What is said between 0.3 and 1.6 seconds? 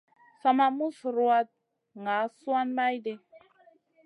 Sa ma mus ruwatn